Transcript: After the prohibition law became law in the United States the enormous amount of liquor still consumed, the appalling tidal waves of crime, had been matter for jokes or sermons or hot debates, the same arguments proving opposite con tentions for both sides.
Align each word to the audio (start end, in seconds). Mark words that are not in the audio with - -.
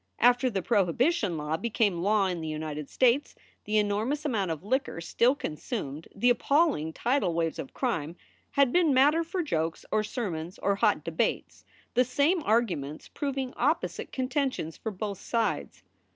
After 0.17 0.49
the 0.49 0.63
prohibition 0.63 1.37
law 1.37 1.57
became 1.57 2.01
law 2.01 2.25
in 2.25 2.41
the 2.41 2.47
United 2.47 2.89
States 2.89 3.35
the 3.65 3.77
enormous 3.77 4.25
amount 4.25 4.49
of 4.49 4.63
liquor 4.63 4.99
still 4.99 5.35
consumed, 5.35 6.07
the 6.15 6.31
appalling 6.31 6.91
tidal 6.91 7.35
waves 7.35 7.59
of 7.59 7.75
crime, 7.75 8.15
had 8.53 8.71
been 8.73 8.95
matter 8.95 9.23
for 9.23 9.43
jokes 9.43 9.85
or 9.91 10.03
sermons 10.03 10.57
or 10.57 10.77
hot 10.77 11.03
debates, 11.03 11.65
the 11.93 12.03
same 12.03 12.41
arguments 12.41 13.09
proving 13.09 13.53
opposite 13.55 14.11
con 14.11 14.27
tentions 14.27 14.75
for 14.75 14.89
both 14.91 15.19
sides. 15.19 15.83